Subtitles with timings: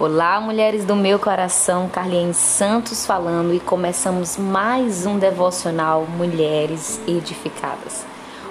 [0.00, 8.06] Olá, mulheres do meu coração, Carlinhos Santos falando e começamos mais um devocional Mulheres Edificadas.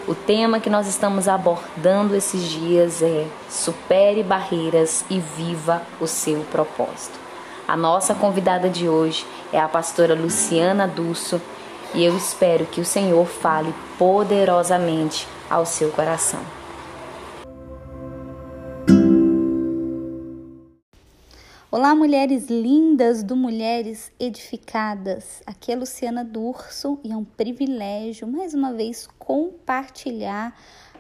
[0.08, 6.42] O tema que nós estamos abordando esses dias é Supere barreiras e viva o seu
[6.52, 7.20] propósito.
[7.68, 11.42] A nossa convidada de hoje é a pastora Luciana Dusso
[11.96, 16.59] e eu espero que o Senhor fale poderosamente ao seu coração.
[21.80, 25.42] Olá, mulheres lindas do Mulheres Edificadas.
[25.46, 30.54] Aqui é Luciana Durso e é um privilégio mais uma vez compartilhar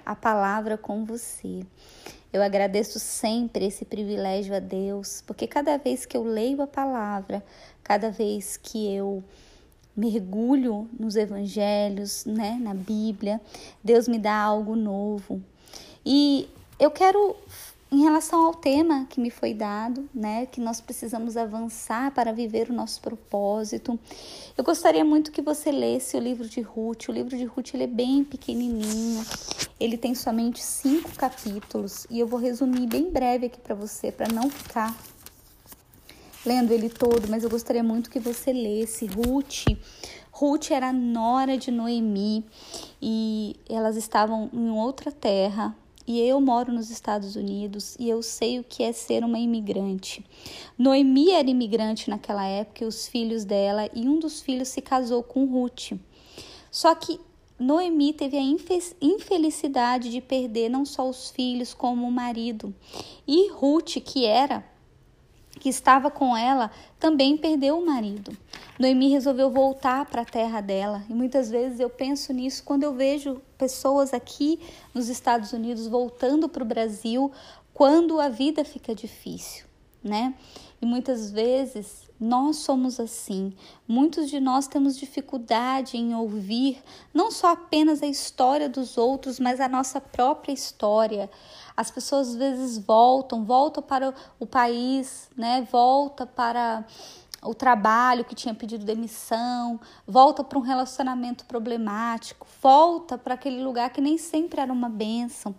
[0.05, 1.65] a palavra com você.
[2.31, 7.43] Eu agradeço sempre esse privilégio a Deus, porque cada vez que eu leio a palavra,
[7.84, 9.21] cada vez que eu
[9.93, 13.41] mergulho nos evangelhos, né, na Bíblia,
[13.84, 15.43] Deus me dá algo novo.
[16.05, 16.48] E
[16.79, 17.35] eu quero
[17.91, 22.70] em relação ao tema que me foi dado, né, que nós precisamos avançar para viver
[22.70, 23.99] o nosso propósito,
[24.55, 27.10] eu gostaria muito que você lesse o livro de Ruth.
[27.10, 29.26] O livro de Ruth ele é bem pequenininho,
[29.79, 34.32] ele tem somente cinco capítulos e eu vou resumir bem breve aqui para você, para
[34.32, 34.95] não ficar
[36.45, 39.65] lendo ele todo, mas eu gostaria muito que você lesse Ruth.
[40.32, 42.45] Ruth era nora de Noemi
[43.01, 45.76] e elas estavam em outra terra,
[46.10, 50.26] e eu moro nos Estados Unidos e eu sei o que é ser uma imigrante.
[50.76, 55.21] Noemi era imigrante naquela época, e os filhos dela, e um dos filhos se casou
[55.21, 55.91] com Ruth.
[56.71, 57.20] Só que
[57.60, 58.41] Noemi teve a
[58.99, 62.73] infelicidade de perder não só os filhos, como o marido.
[63.27, 64.66] E Ruth, que era
[65.59, 68.35] que estava com ela também perdeu o marido.
[68.80, 72.94] Noemi resolveu voltar para a terra dela e muitas vezes eu penso nisso quando eu
[72.94, 74.58] vejo pessoas aqui
[74.94, 77.30] nos Estados Unidos voltando para o Brasil
[77.74, 79.66] quando a vida fica difícil,
[80.02, 80.34] né?
[80.81, 83.53] E muitas vezes nós somos assim.
[83.85, 86.81] Muitos de nós temos dificuldade em ouvir
[87.13, 91.29] não só apenas a história dos outros, mas a nossa própria história.
[91.75, 95.68] As pessoas às vezes voltam, voltam para o país, né?
[95.69, 96.85] Volta para
[97.41, 103.89] o trabalho que tinha pedido demissão, volta para um relacionamento problemático, volta para aquele lugar
[103.91, 105.55] que nem sempre era uma bênção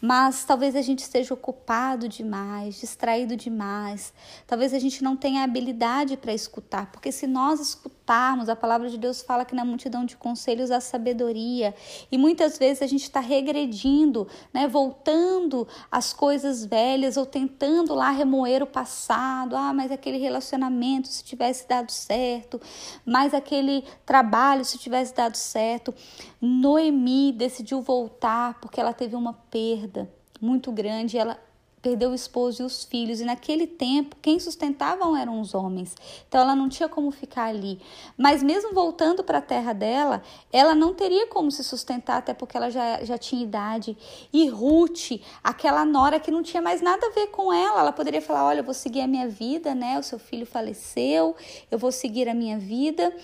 [0.00, 4.12] mas talvez a gente esteja ocupado demais, distraído demais.
[4.46, 8.96] Talvez a gente não tenha habilidade para escutar, porque se nós escutarmos, a palavra de
[8.96, 11.74] Deus fala que na multidão de conselhos há sabedoria,
[12.10, 18.10] e muitas vezes a gente está regredindo, né, voltando às coisas velhas ou tentando lá
[18.10, 19.56] remoer o passado.
[19.56, 22.60] Ah, mas aquele relacionamento se tivesse dado certo,
[23.04, 25.94] mas aquele trabalho se tivesse dado certo.
[26.40, 30.08] Noemi decidiu voltar porque ela teve uma perda
[30.40, 31.18] muito grande.
[31.18, 31.38] Ela
[31.86, 35.94] perdeu o esposo e os filhos, e naquele tempo quem sustentavam eram os homens.
[36.28, 37.78] Então ela não tinha como ficar ali.
[38.18, 40.20] Mas mesmo voltando para a terra dela,
[40.52, 43.96] ela não teria como se sustentar, até porque ela já, já tinha idade.
[44.32, 48.20] E Ruth, aquela nora que não tinha mais nada a ver com ela, ela poderia
[48.20, 49.96] falar: Olha, eu vou seguir a minha vida, né?
[49.96, 51.36] O seu filho faleceu,
[51.70, 53.14] eu vou seguir a minha vida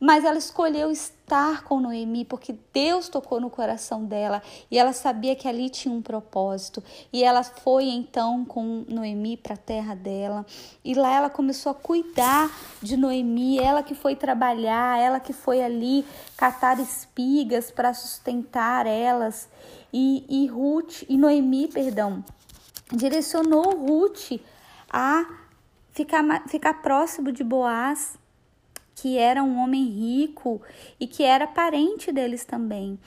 [0.00, 5.36] mas ela escolheu estar com Noemi porque Deus tocou no coração dela e ela sabia
[5.36, 6.82] que ali tinha um propósito.
[7.12, 10.46] E ela foi então com Noemi para a terra dela
[10.82, 12.50] e lá ela começou a cuidar
[12.82, 16.06] de Noemi, ela que foi trabalhar, ela que foi ali
[16.36, 19.48] catar espigas para sustentar elas.
[19.92, 22.24] E, e Ruth, e Noemi, perdão,
[22.92, 24.40] direcionou Ruth
[24.88, 25.26] a
[25.92, 28.18] ficar, ficar próximo de Boaz
[29.00, 30.60] que era um homem rico
[30.98, 32.98] e que era parente deles também.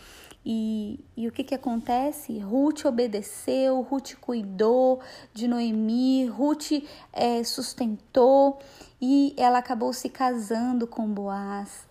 [0.44, 2.40] E, e o que, que acontece?
[2.40, 5.00] Ruth obedeceu, Ruth cuidou
[5.32, 6.84] de Noemi, Ruth
[7.14, 8.60] é, sustentou
[9.00, 11.88] e ela acabou se casando com Boaz.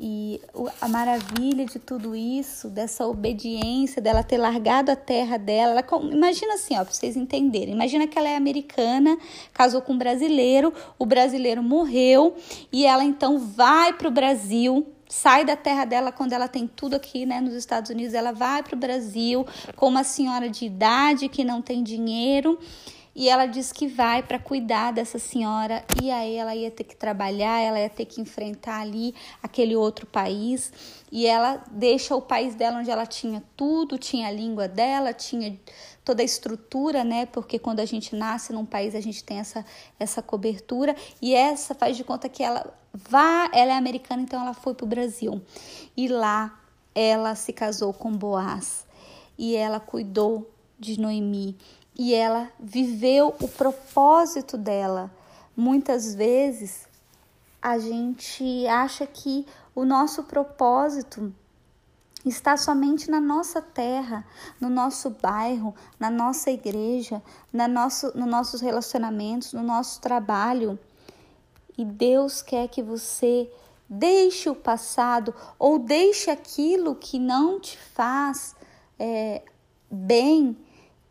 [0.00, 0.40] E
[0.80, 5.72] a maravilha de tudo isso, dessa obediência, dela ter largado a terra dela.
[5.72, 7.74] Ela, imagina assim, ó, para vocês entenderem.
[7.74, 9.18] Imagina que ela é americana,
[9.52, 12.36] casou com um brasileiro, o brasileiro morreu
[12.72, 16.94] e ela então vai para o Brasil sai da terra dela quando ela tem tudo
[16.94, 21.28] aqui, né, nos Estados Unidos, ela vai para o Brasil com uma senhora de idade
[21.28, 22.58] que não tem dinheiro
[23.18, 26.94] e ela diz que vai para cuidar dessa senhora e aí ela ia ter que
[26.94, 29.12] trabalhar, ela ia ter que enfrentar ali
[29.42, 30.72] aquele outro país.
[31.10, 35.58] E ela deixa o país dela onde ela tinha tudo, tinha a língua dela, tinha
[36.04, 37.26] toda a estrutura, né?
[37.26, 39.66] Porque quando a gente nasce num país a gente tem essa
[39.98, 40.94] essa cobertura.
[41.20, 44.84] E essa faz de conta que ela vá, ela é americana, então ela foi para
[44.84, 45.42] o Brasil.
[45.96, 46.56] E lá
[46.94, 48.86] ela se casou com Boaz.
[49.36, 50.48] E ela cuidou
[50.78, 51.56] de Noemi
[51.98, 55.10] e ela viveu o propósito dela.
[55.56, 56.86] Muitas vezes
[57.60, 61.34] a gente acha que o nosso propósito
[62.24, 64.24] está somente na nossa terra,
[64.60, 67.20] no nosso bairro, na nossa igreja,
[67.52, 70.78] na nosso, nos nossos relacionamentos, no nosso trabalho.
[71.76, 73.50] E Deus quer que você
[73.88, 78.54] deixe o passado ou deixe aquilo que não te faz
[78.98, 79.42] é,
[79.90, 80.56] bem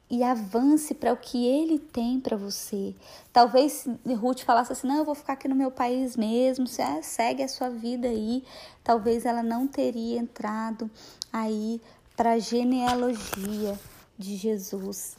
[0.09, 2.95] e avance para o que ele tem para você.
[3.33, 7.43] Talvez Ruth falasse assim: não, eu vou ficar aqui no meu país mesmo, é, segue
[7.43, 8.43] a sua vida aí.
[8.83, 10.89] Talvez ela não teria entrado
[11.31, 11.81] aí
[12.15, 13.77] para a genealogia
[14.17, 15.15] de Jesus,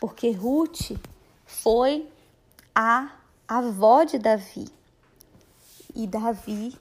[0.00, 0.92] porque Ruth
[1.46, 2.08] foi
[2.74, 3.12] a
[3.46, 4.68] avó de Davi
[5.94, 6.74] e Davi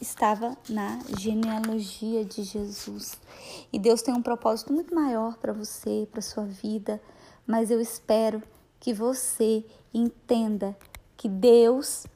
[0.00, 3.18] estava na genealogia de Jesus.
[3.72, 7.00] E Deus tem um propósito muito maior para você, para sua vida,
[7.46, 8.42] mas eu espero
[8.78, 10.76] que você entenda
[11.16, 12.06] que Deus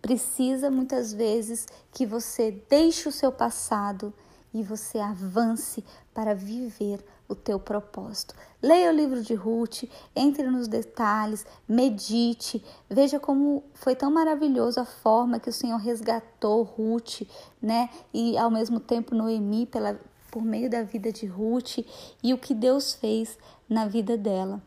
[0.00, 4.12] precisa muitas vezes que você deixe o seu passado
[4.52, 8.34] e você avance para viver o teu propósito.
[8.62, 9.84] Leia o livro de Ruth,
[10.14, 16.62] entre nos detalhes, medite, veja como foi tão maravilhoso a forma que o Senhor resgatou
[16.62, 17.22] Ruth,
[17.60, 17.90] né?
[18.12, 19.98] E ao mesmo tempo Noemi pela
[20.34, 21.78] por meio da vida de Ruth
[22.20, 23.38] e o que Deus fez
[23.68, 24.60] na vida dela.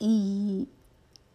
[0.00, 0.66] E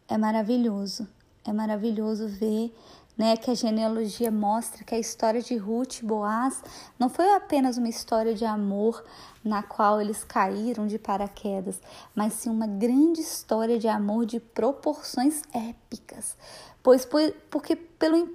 [0.08, 1.08] é maravilhoso,
[1.46, 2.76] é maravilhoso ver
[3.18, 6.64] né, que a genealogia mostra que a história de Ruth e Boaz
[7.00, 9.04] não foi apenas uma história de amor
[9.44, 11.82] na qual eles caíram de paraquedas,
[12.14, 16.38] mas sim uma grande história de amor de proporções épicas.
[16.84, 17.08] Pois
[17.50, 18.30] porque pelo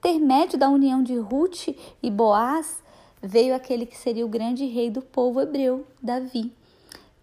[0.00, 1.68] intermédio da união de Ruth
[2.02, 2.82] e Boaz
[3.22, 6.52] veio aquele que seria o grande rei do povo hebreu, Davi.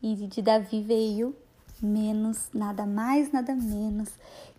[0.01, 1.35] E de Davi veio
[1.81, 4.09] menos, nada mais, nada menos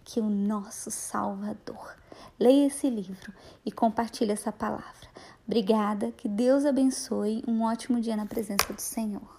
[0.04, 1.96] que o nosso Salvador.
[2.38, 3.32] Leia esse livro
[3.64, 5.08] e compartilhe essa palavra.
[5.46, 7.42] Obrigada, que Deus abençoe.
[7.46, 9.37] Um ótimo dia na presença do Senhor.